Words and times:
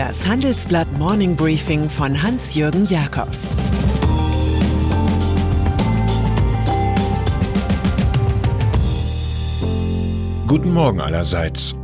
Das 0.00 0.26
Handelsblatt 0.26 0.90
Morning 0.96 1.36
Briefing 1.36 1.90
von 1.90 2.22
Hans-Jürgen 2.22 2.86
Jakobs 2.86 3.50
Guten 10.46 10.72
Morgen 10.72 11.02
allerseits. 11.02 11.74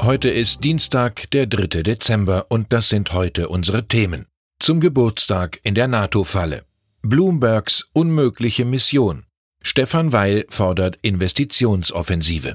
Heute 0.00 0.30
ist 0.30 0.62
Dienstag, 0.62 1.28
der 1.32 1.48
3. 1.48 1.82
Dezember, 1.82 2.46
und 2.48 2.72
das 2.72 2.90
sind 2.90 3.12
heute 3.12 3.48
unsere 3.48 3.88
Themen. 3.88 4.26
Zum 4.60 4.78
Geburtstag 4.78 5.58
in 5.64 5.74
der 5.74 5.88
NATO-Falle. 5.88 6.62
Bloombergs 7.02 7.88
unmögliche 7.92 8.64
Mission. 8.64 9.24
Stefan 9.60 10.12
Weil 10.12 10.44
fordert 10.48 11.00
Investitionsoffensive. 11.02 12.54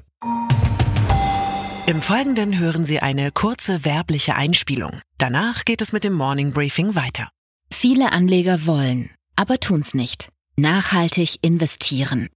Im 1.89 2.04
Folgenden 2.04 2.60
hören 2.60 2.86
Sie 2.86 3.00
eine 3.00 3.32
kurze 3.32 3.84
werbliche 3.84 4.36
Einspielung. 4.36 5.02
Danach 5.18 5.66
geht 5.66 5.82
es 5.82 5.92
mit 5.92 6.04
dem 6.04 6.14
Morning 6.14 6.52
Briefing 6.54 6.93
weiter. 6.93 7.30
Viele 7.71 8.11
Anleger 8.11 8.68
wollen, 8.68 9.10
aber 9.36 9.60
tun's 9.60 9.96
nicht. 9.96 10.30
Nachhaltig 10.56 11.39
investieren. 11.42 12.30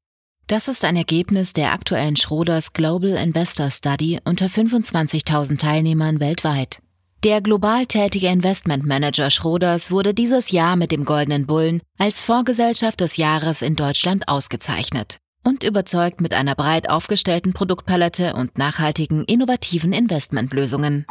Das 0.47 0.67
ist 0.67 0.84
ein 0.84 0.95
Ergebnis 0.95 1.53
der 1.53 1.71
aktuellen 1.71 2.16
Schroders 2.16 2.73
Global 2.73 3.11
Investor 3.11 3.70
Study 3.70 4.20
unter 4.25 4.47
25.000 4.47 5.59
Teilnehmern 5.59 6.20
weltweit. 6.20 6.81
Der 7.23 7.39
global 7.39 7.85
tätige 7.85 8.30
Investmentmanager 8.30 9.30
Schroders 9.30 9.91
wurde 9.91 10.16
dieses 10.16 10.49
Jahr 10.49 10.75
mit 10.77 10.91
dem 10.91 11.05
Goldenen 11.05 11.45
Bullen 11.45 11.83
als 11.99 12.23
Vorgesellschaft 12.23 13.02
des 13.02 13.17
Jahres 13.17 13.61
in 13.61 13.75
Deutschland 13.75 14.27
ausgezeichnet 14.27 15.20
und 15.43 15.63
überzeugt 15.63 16.21
mit 16.21 16.33
einer 16.33 16.55
breit 16.55 16.89
aufgestellten 16.89 17.53
Produktpalette 17.53 18.33
und 18.33 18.57
nachhaltigen, 18.57 19.25
innovativen 19.25 19.93
Investmentlösungen. 19.93 21.05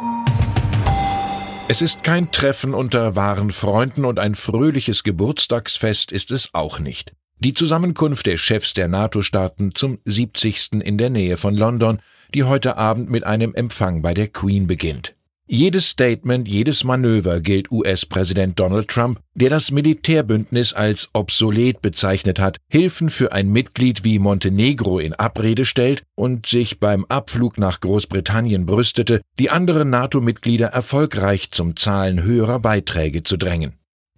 Es 1.67 1.81
ist 1.81 2.03
kein 2.03 2.31
Treffen 2.31 2.73
unter 2.73 3.15
wahren 3.15 3.51
Freunden 3.51 4.05
und 4.05 4.19
ein 4.19 4.35
fröhliches 4.35 5.03
Geburtstagsfest 5.03 6.11
ist 6.11 6.31
es 6.31 6.53
auch 6.53 6.79
nicht. 6.79 7.13
Die 7.39 7.53
Zusammenkunft 7.53 8.25
der 8.25 8.37
Chefs 8.37 8.73
der 8.73 8.87
NATO-Staaten 8.87 9.73
zum 9.73 9.99
70. 10.05 10.73
in 10.83 10.97
der 10.97 11.09
Nähe 11.09 11.37
von 11.37 11.55
London, 11.55 11.99
die 12.33 12.43
heute 12.43 12.77
Abend 12.77 13.09
mit 13.09 13.23
einem 13.25 13.53
Empfang 13.53 14.01
bei 14.01 14.13
der 14.13 14.27
Queen 14.27 14.67
beginnt. 14.67 15.15
Jedes 15.45 15.89
Statement, 15.89 16.47
jedes 16.47 16.85
Manöver 16.85 17.41
gilt 17.41 17.69
US-Präsident 17.69 18.57
Donald 18.57 18.87
Trump, 18.87 19.19
der 19.35 19.49
das 19.49 19.71
Militärbündnis 19.71 20.71
als 20.71 21.09
obsolet 21.11 21.81
bezeichnet 21.81 22.39
hat, 22.39 22.59
Hilfen 22.69 23.09
für 23.09 23.33
ein 23.33 23.49
Mitglied 23.49 24.05
wie 24.05 24.19
Montenegro 24.19 24.99
in 24.99 25.13
Abrede 25.13 25.65
stellt 25.65 26.03
und 26.15 26.45
sich 26.45 26.79
beim 26.79 27.03
Abflug 27.09 27.57
nach 27.57 27.81
Großbritannien 27.81 28.65
brüstete, 28.65 29.21
die 29.37 29.49
anderen 29.49 29.89
NATO-Mitglieder 29.89 30.67
erfolgreich 30.67 31.51
zum 31.51 31.75
Zahlen 31.75 32.23
höherer 32.23 32.59
Beiträge 32.59 33.23
zu 33.23 33.35
drängen. 33.35 33.73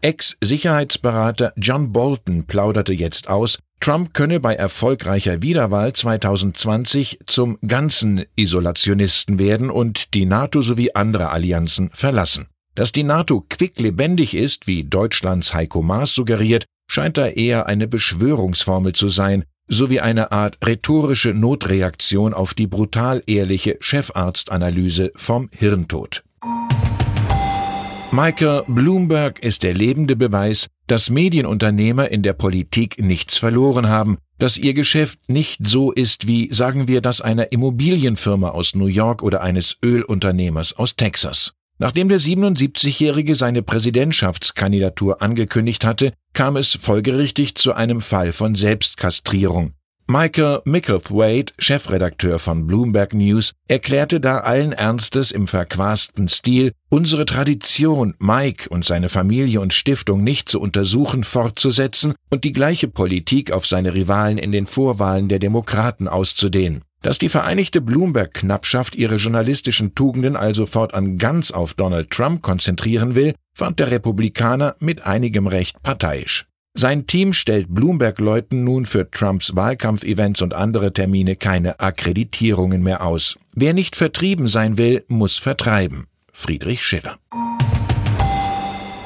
Ex-Sicherheitsberater 0.06 1.52
John 1.58 1.92
Bolton 1.92 2.46
plauderte 2.46 2.94
jetzt 2.94 3.28
aus, 3.28 3.58
Trump 3.80 4.14
könne 4.14 4.40
bei 4.40 4.54
erfolgreicher 4.54 5.42
Wiederwahl 5.42 5.94
2020 5.94 7.22
zum 7.26 7.58
ganzen 7.68 8.24
Isolationisten 8.36 9.40
werden 9.40 9.72
und 9.72 10.14
die 10.14 10.28
NATO 10.28 10.62
sowie 10.62 10.92
andere 10.94 11.32
Allianzen 11.32 11.90
verlassen. 11.92 12.46
Dass 12.76 12.92
die 12.92 13.02
NATO 13.02 13.48
quicklebendig 13.50 14.36
ist, 14.36 14.68
wie 14.68 14.84
Deutschlands 14.84 15.56
Heiko 15.56 15.82
Maas 15.82 16.14
suggeriert, 16.14 16.68
scheint 16.88 17.18
da 17.18 17.26
eher 17.26 17.66
eine 17.66 17.88
Beschwörungsformel 17.88 18.94
zu 18.94 19.10
sein, 19.10 19.44
sowie 19.68 20.02
eine 20.02 20.32
Art 20.32 20.60
rhetorische 20.64 21.34
Notreaktion 21.34 22.36
auf 22.36 22.54
die 22.54 22.68
brutal 22.68 23.24
ehrliche 23.26 23.80
Chefarztanalyse 23.82 25.12
vom 25.16 25.50
Hirntod. 25.52 26.24
Michael 28.16 28.64
Bloomberg 28.70 29.40
ist 29.40 29.62
der 29.64 29.74
lebende 29.74 30.16
Beweis, 30.16 30.68
dass 30.88 31.10
Medienunternehmer 31.10 32.10
in 32.12 32.24
der 32.24 32.32
Politik 32.32 32.98
nichts 32.98 33.38
verloren 33.38 33.90
haben, 33.90 34.20
dass 34.38 34.58
ihr 34.58 34.74
Geschäft 34.74 35.20
nicht 35.28 35.68
so 35.68 35.92
ist 35.92 36.26
wie, 36.26 36.48
sagen 36.54 36.88
wir, 36.88 37.02
das 37.02 37.20
einer 37.20 37.52
Immobilienfirma 37.52 38.52
aus 38.52 38.74
New 38.74 38.88
York 38.88 39.22
oder 39.22 39.42
eines 39.42 39.76
Ölunternehmers 39.84 40.72
aus 40.78 40.96
Texas. 40.96 41.56
Nachdem 41.78 42.08
der 42.08 42.22
77-Jährige 42.22 43.36
seine 43.36 43.64
Präsidentschaftskandidatur 43.64 45.22
angekündigt 45.22 45.84
hatte, 45.84 46.14
kam 46.32 46.56
es 46.56 46.72
folgerichtig 46.72 47.56
zu 47.56 47.74
einem 47.74 48.00
Fall 48.00 48.32
von 48.32 48.56
Selbstkastrierung. 48.56 49.74
Michael 50.08 50.62
Micklethwaite, 50.66 51.56
Chefredakteur 51.58 52.38
von 52.38 52.68
Bloomberg 52.68 53.16
News, 53.16 53.54
erklärte 53.68 54.20
da 54.20 54.42
allen 54.42 54.72
Ernstes 54.72 55.32
im 55.32 55.48
verquasten 55.48 56.28
Stil, 56.28 56.74
unsere 56.90 57.26
Tradition, 57.26 58.14
Mike 58.20 58.70
und 58.70 58.86
seine 58.86 59.10
Familie 59.10 59.62
und 59.62 59.74
Stiftung 59.74 60.24
nicht 60.24 60.48
zu 60.48 60.62
untersuchen, 60.62 61.24
fortzusetzen 61.24 62.14
und 62.30 62.44
die 62.44 62.54
gleiche 62.54 62.88
Politik 62.88 63.52
auf 63.52 63.66
seine 63.66 63.96
Rivalen 63.96 64.38
in 64.38 64.52
den 64.52 64.68
Vorwahlen 64.68 65.28
der 65.28 65.40
Demokraten 65.40 66.08
auszudehnen. 66.08 66.84
Dass 67.02 67.18
die 67.18 67.30
vereinigte 67.30 67.82
Bloomberg-Knappschaft 67.82 68.94
ihre 68.94 69.16
journalistischen 69.16 69.96
Tugenden 69.96 70.36
also 70.36 70.68
fortan 70.68 71.18
ganz 71.18 71.50
auf 71.50 71.74
Donald 71.74 72.12
Trump 72.12 72.44
konzentrieren 72.44 73.16
will, 73.16 73.34
fand 73.56 73.80
der 73.80 73.90
Republikaner 73.90 74.76
mit 74.80 75.02
einigem 75.02 75.48
Recht 75.48 75.82
parteiisch. 75.82 76.46
Sein 76.78 77.08
Team 77.08 77.32
stellt 77.32 77.74
Bloomberg-Leuten 77.74 78.66
nun 78.66 78.86
für 78.86 79.10
Trumps 79.10 79.56
Wahlkampfevents 79.56 80.42
und 80.42 80.54
andere 80.54 80.92
Termine 80.92 81.38
keine 81.38 81.80
Akkreditierungen 81.80 82.84
mehr 82.84 83.06
aus. 83.06 83.38
Wer 83.54 83.74
nicht 83.74 83.96
vertrieben 83.96 84.50
sein 84.50 84.78
will, 84.78 85.06
muss 85.08 85.38
vertreiben. 85.38 86.08
Friedrich 86.34 86.84
Schiller. 86.84 87.18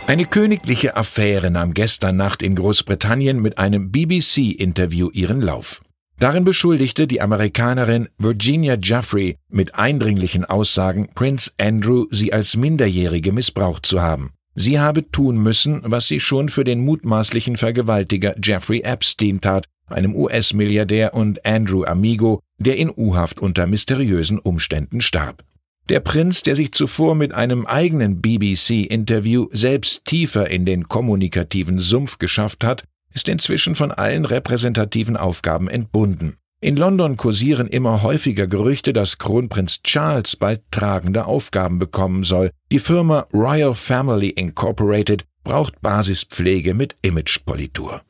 Eine 0.08 0.26
königliche 0.26 0.98
Affäre 0.98 1.52
nahm 1.52 1.76
gestern 1.76 2.18
Nacht 2.18 2.42
in 2.42 2.56
Großbritannien 2.56 3.40
mit 3.40 3.60
einem 3.60 3.92
BBC-Interview 3.92 5.12
ihren 5.12 5.40
Lauf. 5.40 5.84
Darin 6.18 6.46
beschuldigte 6.46 7.06
die 7.06 7.22
Amerikanerin 7.22 8.10
Virginia 8.18 8.78
Jeffrey 8.82 9.38
mit 9.48 9.76
eindringlichen 9.76 10.44
Aussagen 10.44 11.10
Prince 11.14 11.52
Andrew 11.60 12.08
sie 12.10 12.34
als 12.34 12.58
Minderjährige 12.58 13.32
missbraucht 13.32 13.86
zu 13.86 14.02
haben. 14.02 14.32
Sie 14.56 14.80
habe 14.80 15.10
tun 15.12 15.38
müssen, 15.38 15.82
was 15.84 16.08
sie 16.08 16.20
schon 16.20 16.50
für 16.50 16.64
den 16.64 16.84
mutmaßlichen 16.84 17.56
Vergewaltiger 17.56 18.36
Jeffrey 18.44 18.82
Epstein 18.82 19.42
tat, 19.42 19.66
einem 19.88 20.16
US-Milliardär 20.16 21.14
und 21.14 21.46
Andrew 21.46 21.84
Amigo, 21.84 22.42
der 22.58 22.78
in 22.78 22.92
U-Haft 22.96 23.40
unter 23.40 23.68
mysteriösen 23.68 24.40
Umständen 24.40 25.02
starb. 25.02 25.44
Der 25.90 26.00
Prinz, 26.02 26.44
der 26.44 26.56
sich 26.56 26.72
zuvor 26.72 27.16
mit 27.16 27.34
einem 27.34 27.66
eigenen 27.66 28.22
BBC-Interview 28.22 29.48
selbst 29.52 30.06
tiefer 30.06 30.50
in 30.50 30.66
den 30.66 30.88
kommunikativen 30.88 31.80
Sumpf 31.80 32.20
geschafft 32.20 32.64
hat, 32.64 32.84
ist 33.12 33.28
inzwischen 33.28 33.74
von 33.74 33.92
allen 33.92 34.26
repräsentativen 34.26 35.18
Aufgaben 35.18 35.68
entbunden. 35.68 36.36
In 36.62 36.76
London 36.76 37.16
kursieren 37.16 37.68
immer 37.68 38.04
häufiger 38.04 38.46
Gerüchte, 38.46 38.92
dass 38.92 39.18
Kronprinz 39.18 39.82
Charles 39.82 40.36
bald 40.36 40.62
tragende 40.72 41.24
Aufgaben 41.24 41.80
bekommen 41.80 42.26
soll. 42.26 42.52
Die 42.70 42.80
Firma 42.80 43.28
Royal 43.34 43.74
Family 43.74 44.28
Incorporated 44.28 45.24
braucht 45.46 45.80
Basispflege 45.82 46.74
mit 46.74 46.98
Imagepolitur. 47.02 48.02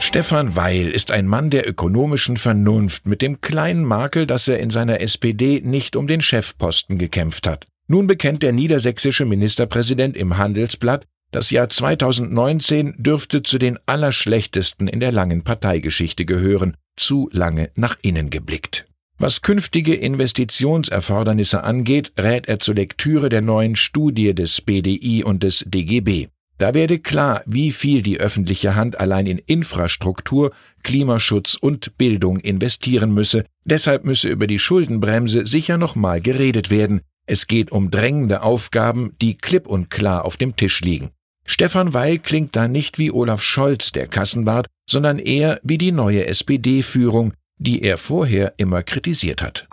Stefan 0.00 0.56
Weil 0.56 0.90
ist 0.90 1.12
ein 1.12 1.28
Mann 1.28 1.50
der 1.50 1.68
ökonomischen 1.68 2.36
Vernunft 2.36 3.06
mit 3.06 3.22
dem 3.22 3.40
kleinen 3.40 3.84
Makel, 3.84 4.26
dass 4.26 4.48
er 4.48 4.58
in 4.58 4.70
seiner 4.70 5.00
SPD 5.00 5.60
nicht 5.60 5.94
um 5.94 6.08
den 6.08 6.22
Chefposten 6.22 6.98
gekämpft 6.98 7.46
hat. 7.46 7.68
Nun 7.86 8.08
bekennt 8.08 8.42
der 8.42 8.52
niedersächsische 8.52 9.26
Ministerpräsident 9.26 10.16
im 10.16 10.38
Handelsblatt, 10.38 11.06
das 11.34 11.50
Jahr 11.50 11.68
2019 11.68 12.94
dürfte 12.96 13.42
zu 13.42 13.58
den 13.58 13.76
allerschlechtesten 13.86 14.86
in 14.86 15.00
der 15.00 15.10
langen 15.10 15.42
Parteigeschichte 15.42 16.24
gehören, 16.24 16.76
zu 16.96 17.28
lange 17.32 17.70
nach 17.74 17.96
innen 18.02 18.30
geblickt. 18.30 18.86
Was 19.18 19.42
künftige 19.42 19.94
Investitionserfordernisse 19.94 21.64
angeht, 21.64 22.12
rät 22.16 22.46
er 22.46 22.60
zur 22.60 22.76
Lektüre 22.76 23.30
der 23.30 23.42
neuen 23.42 23.74
Studie 23.74 24.32
des 24.32 24.60
BDI 24.60 25.24
und 25.24 25.42
des 25.42 25.64
DGB. 25.66 26.28
Da 26.58 26.72
werde 26.72 27.00
klar, 27.00 27.42
wie 27.46 27.72
viel 27.72 28.02
die 28.02 28.20
öffentliche 28.20 28.76
Hand 28.76 29.00
allein 29.00 29.26
in 29.26 29.38
Infrastruktur, 29.38 30.52
Klimaschutz 30.84 31.56
und 31.56 31.98
Bildung 31.98 32.38
investieren 32.38 33.12
müsse. 33.12 33.44
Deshalb 33.64 34.04
müsse 34.04 34.28
über 34.28 34.46
die 34.46 34.60
Schuldenbremse 34.60 35.46
sicher 35.46 35.78
nochmal 35.78 36.20
geredet 36.20 36.70
werden. 36.70 37.00
Es 37.26 37.48
geht 37.48 37.72
um 37.72 37.90
drängende 37.90 38.42
Aufgaben, 38.42 39.16
die 39.20 39.36
klipp 39.36 39.66
und 39.66 39.90
klar 39.90 40.24
auf 40.24 40.36
dem 40.36 40.54
Tisch 40.54 40.80
liegen. 40.82 41.10
Stefan 41.46 41.94
Weil 41.94 42.18
klingt 42.18 42.56
da 42.56 42.68
nicht 42.68 42.98
wie 42.98 43.10
Olaf 43.10 43.42
Scholz, 43.42 43.92
der 43.92 44.06
Kassenbart, 44.06 44.66
sondern 44.88 45.18
eher 45.18 45.60
wie 45.62 45.78
die 45.78 45.92
neue 45.92 46.26
SPD-Führung, 46.26 47.32
die 47.58 47.82
er 47.82 47.98
vorher 47.98 48.54
immer 48.56 48.82
kritisiert 48.82 49.42
hat. 49.42 49.66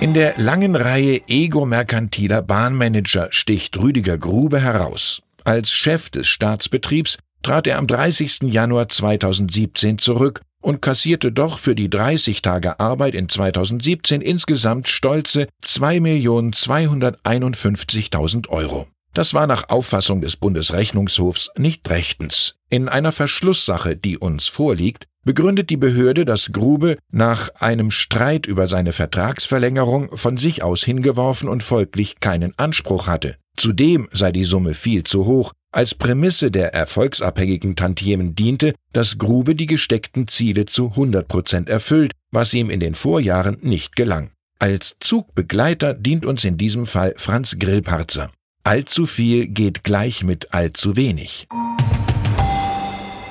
In 0.00 0.12
der 0.12 0.34
langen 0.36 0.76
Reihe 0.76 1.22
ego-merkantiler 1.26 2.42
Bahnmanager 2.42 3.28
sticht 3.30 3.78
Rüdiger 3.78 4.18
Grube 4.18 4.60
heraus. 4.60 5.22
Als 5.44 5.72
Chef 5.72 6.10
des 6.10 6.28
Staatsbetriebs 6.28 7.16
trat 7.42 7.66
er 7.66 7.78
am 7.78 7.86
30. 7.86 8.42
Januar 8.42 8.88
2017 8.88 9.96
zurück 9.98 10.42
und 10.60 10.82
kassierte 10.82 11.32
doch 11.32 11.58
für 11.58 11.74
die 11.74 11.88
30 11.88 12.42
Tage 12.42 12.78
Arbeit 12.80 13.14
in 13.14 13.28
2017 13.28 14.20
insgesamt 14.20 14.88
stolze 14.88 15.46
2.251.000 15.64 18.48
Euro. 18.48 18.88
Das 19.16 19.32
war 19.32 19.46
nach 19.46 19.70
Auffassung 19.70 20.20
des 20.20 20.36
Bundesrechnungshofs 20.36 21.48
nicht 21.56 21.88
rechtens. 21.88 22.56
In 22.68 22.86
einer 22.86 23.12
Verschlusssache, 23.12 23.96
die 23.96 24.18
uns 24.18 24.46
vorliegt, 24.46 25.06
begründet 25.24 25.70
die 25.70 25.78
Behörde, 25.78 26.26
dass 26.26 26.52
Grube 26.52 26.98
nach 27.10 27.48
einem 27.54 27.90
Streit 27.90 28.44
über 28.44 28.68
seine 28.68 28.92
Vertragsverlängerung 28.92 30.14
von 30.14 30.36
sich 30.36 30.62
aus 30.62 30.84
hingeworfen 30.84 31.48
und 31.48 31.62
folglich 31.62 32.20
keinen 32.20 32.52
Anspruch 32.58 33.06
hatte. 33.06 33.36
Zudem 33.56 34.06
sei 34.12 34.32
die 34.32 34.44
Summe 34.44 34.74
viel 34.74 35.02
zu 35.04 35.24
hoch. 35.24 35.54
Als 35.72 35.94
Prämisse 35.94 36.50
der 36.50 36.74
erfolgsabhängigen 36.74 37.74
Tantiemen 37.74 38.34
diente, 38.34 38.74
dass 38.92 39.16
Grube 39.16 39.54
die 39.54 39.64
gesteckten 39.64 40.28
Ziele 40.28 40.66
zu 40.66 40.90
100 40.90 41.26
Prozent 41.26 41.70
erfüllt, 41.70 42.12
was 42.32 42.52
ihm 42.52 42.68
in 42.68 42.80
den 42.80 42.94
Vorjahren 42.94 43.56
nicht 43.62 43.96
gelang. 43.96 44.32
Als 44.58 44.98
Zugbegleiter 45.00 45.94
dient 45.94 46.26
uns 46.26 46.44
in 46.44 46.58
diesem 46.58 46.84
Fall 46.84 47.14
Franz 47.16 47.58
Grillparzer. 47.58 48.30
Allzu 48.66 49.06
viel 49.06 49.46
geht 49.46 49.84
gleich 49.84 50.24
mit 50.24 50.52
allzu 50.52 50.96
wenig. 50.96 51.46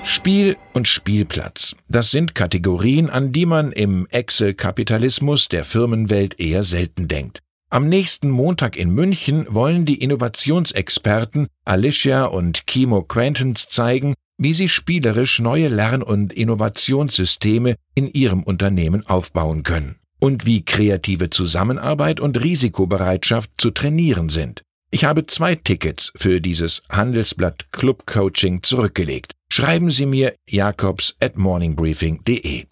Spiel 0.05 0.55
und 0.71 0.87
Spielplatz. 0.87 1.75
Das 1.89 2.09
sind 2.09 2.35
Kategorien, 2.35 3.09
an 3.09 3.33
die 3.33 3.45
man 3.45 3.73
im 3.73 4.07
Excel-Kapitalismus 4.11 5.49
der 5.49 5.65
Firmenwelt 5.65 6.39
eher 6.39 6.63
selten 6.63 7.09
denkt. 7.09 7.39
Am 7.69 7.89
nächsten 7.89 8.29
Montag 8.29 8.77
in 8.77 8.91
München 8.91 9.45
wollen 9.49 9.83
die 9.83 10.01
Innovationsexperten 10.01 11.47
Alicia 11.65 12.23
und 12.27 12.65
Kimo 12.65 13.03
Quentons 13.03 13.67
zeigen, 13.67 14.13
wie 14.37 14.53
sie 14.53 14.69
spielerisch 14.69 15.39
neue 15.39 15.67
Lern- 15.67 16.01
und 16.01 16.31
Innovationssysteme 16.31 17.75
in 17.93 18.07
ihrem 18.07 18.41
Unternehmen 18.41 19.05
aufbauen 19.05 19.63
können 19.63 19.97
und 20.21 20.45
wie 20.45 20.63
kreative 20.63 21.29
Zusammenarbeit 21.29 22.21
und 22.21 22.41
Risikobereitschaft 22.41 23.51
zu 23.57 23.71
trainieren 23.71 24.29
sind. 24.29 24.64
Ich 24.91 25.03
habe 25.03 25.25
zwei 25.25 25.55
Tickets 25.55 26.11
für 26.15 26.39
dieses 26.39 26.83
Handelsblatt 26.89 27.71
Club 27.71 28.05
Coaching 28.05 28.63
zurückgelegt. 28.63 29.33
Schreiben 29.51 29.89
Sie 29.89 30.05
mir 30.05 30.35
jakobs 30.47 31.15
at 31.19 31.37
morningbriefing.de. 31.37 32.65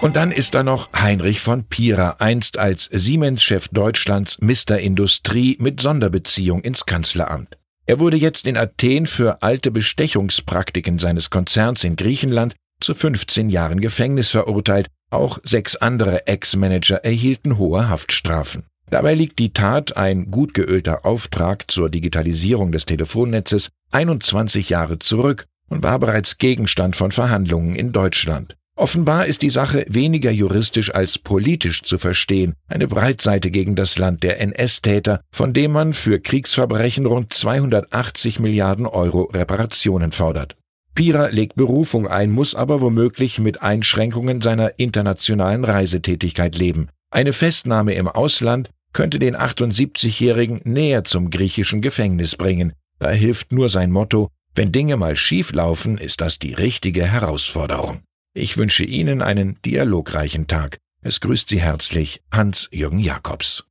Und 0.00 0.16
dann 0.16 0.32
ist 0.32 0.54
da 0.54 0.62
noch 0.62 0.88
Heinrich 0.94 1.40
von 1.40 1.64
Pira, 1.64 2.16
einst 2.20 2.56
als 2.56 2.88
Siemens-Chef 2.90 3.68
Deutschlands 3.68 4.38
Mr. 4.40 4.78
Industrie 4.78 5.56
mit 5.60 5.80
Sonderbeziehung 5.80 6.62
ins 6.62 6.86
Kanzleramt. 6.86 7.58
Er 7.84 7.98
wurde 7.98 8.16
jetzt 8.16 8.46
in 8.46 8.56
Athen 8.56 9.06
für 9.06 9.42
alte 9.42 9.70
Bestechungspraktiken 9.70 10.98
seines 10.98 11.28
Konzerns 11.28 11.84
in 11.84 11.96
Griechenland 11.96 12.54
zu 12.80 12.94
15 12.94 13.50
Jahren 13.50 13.80
Gefängnis 13.80 14.30
verurteilt. 14.30 14.88
Auch 15.10 15.38
sechs 15.42 15.76
andere 15.76 16.26
Ex-Manager 16.26 17.04
erhielten 17.04 17.58
hohe 17.58 17.88
Haftstrafen. 17.88 18.69
Dabei 18.90 19.14
liegt 19.14 19.38
die 19.38 19.52
Tat, 19.52 19.96
ein 19.96 20.32
gut 20.32 20.52
geölter 20.52 21.06
Auftrag 21.06 21.70
zur 21.70 21.90
Digitalisierung 21.90 22.72
des 22.72 22.86
Telefonnetzes, 22.86 23.70
21 23.92 24.68
Jahre 24.68 24.98
zurück 24.98 25.46
und 25.68 25.84
war 25.84 26.00
bereits 26.00 26.38
Gegenstand 26.38 26.96
von 26.96 27.12
Verhandlungen 27.12 27.76
in 27.76 27.92
Deutschland. 27.92 28.56
Offenbar 28.76 29.26
ist 29.26 29.42
die 29.42 29.50
Sache 29.50 29.84
weniger 29.88 30.30
juristisch 30.30 30.92
als 30.92 31.18
politisch 31.18 31.82
zu 31.82 31.98
verstehen, 31.98 32.54
eine 32.66 32.88
Breitseite 32.88 33.50
gegen 33.50 33.76
das 33.76 33.98
Land 33.98 34.22
der 34.24 34.40
NS-Täter, 34.40 35.20
von 35.30 35.52
dem 35.52 35.70
man 35.70 35.92
für 35.92 36.18
Kriegsverbrechen 36.18 37.06
rund 37.06 37.32
280 37.32 38.40
Milliarden 38.40 38.86
Euro 38.86 39.24
Reparationen 39.24 40.12
fordert. 40.12 40.56
Pira 40.94 41.26
legt 41.26 41.54
Berufung 41.54 42.08
ein, 42.08 42.30
muss 42.30 42.54
aber 42.56 42.80
womöglich 42.80 43.38
mit 43.38 43.62
Einschränkungen 43.62 44.40
seiner 44.40 44.78
internationalen 44.78 45.64
Reisetätigkeit 45.64 46.56
leben. 46.56 46.88
Eine 47.10 47.32
Festnahme 47.32 47.94
im 47.94 48.08
Ausland 48.08 48.70
könnte 48.92 49.18
den 49.18 49.36
78-Jährigen 49.36 50.60
näher 50.64 51.04
zum 51.04 51.30
griechischen 51.30 51.80
Gefängnis 51.80 52.36
bringen. 52.36 52.72
Da 52.98 53.10
hilft 53.10 53.52
nur 53.52 53.68
sein 53.68 53.90
Motto, 53.90 54.28
wenn 54.54 54.72
Dinge 54.72 54.96
mal 54.96 55.16
schief 55.16 55.52
laufen, 55.52 55.96
ist 55.96 56.20
das 56.20 56.38
die 56.38 56.54
richtige 56.54 57.06
Herausforderung. 57.06 58.02
Ich 58.34 58.56
wünsche 58.56 58.84
Ihnen 58.84 59.22
einen 59.22 59.60
dialogreichen 59.62 60.46
Tag. 60.46 60.78
Es 61.02 61.20
grüßt 61.20 61.48
Sie 61.48 61.60
herzlich 61.60 62.20
Hans-Jürgen 62.32 62.98
Jakobs. 62.98 63.64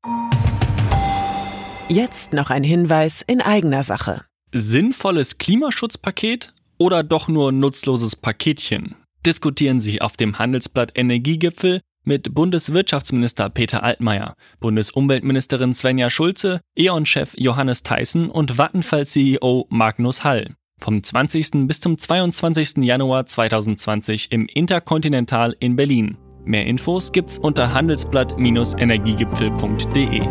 Jetzt 1.90 2.34
noch 2.34 2.50
ein 2.50 2.64
Hinweis 2.64 3.22
in 3.22 3.42
eigener 3.42 3.84
Sache. 3.84 4.26
Sinnvolles 4.52 5.38
Klimaschutzpaket 5.38 6.54
oder 6.78 7.04
doch 7.04 7.28
nur 7.28 7.52
nutzloses 7.52 8.16
Paketchen? 8.16 8.96
Diskutieren 9.26 9.80
Sie 9.80 10.02
auf 10.02 10.16
dem 10.16 10.40
Handelsblatt 10.40 10.92
Energiegipfel 10.96 11.82
mit 12.10 12.34
Bundeswirtschaftsminister 12.34 13.50
Peter 13.52 13.84
Altmaier, 13.84 14.34
Bundesumweltministerin 14.60 15.76
Svenja 15.76 16.10
Schulze, 16.10 16.62
E.ON-Chef 16.76 17.36
Johannes 17.38 17.84
Theissen 17.84 18.32
und 18.32 18.58
Vattenfall-CEO 18.58 19.68
Magnus 19.70 20.24
Hall. 20.24 20.56
Vom 20.80 21.04
20. 21.04 21.68
bis 21.68 21.80
zum 21.80 22.00
22. 22.00 22.78
Januar 22.78 23.28
2020 23.28 24.32
im 24.32 24.48
Intercontinental 24.48 25.56
in 25.60 25.76
Berlin. 25.76 26.18
Mehr 26.46 26.66
Infos 26.66 27.12
gibt's 27.12 27.38
unter 27.38 27.76
handelsblatt-energiegipfel.de. 27.76 30.22